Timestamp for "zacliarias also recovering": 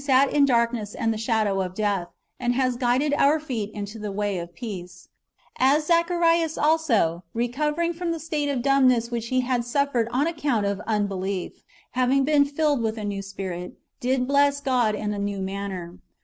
5.87-7.93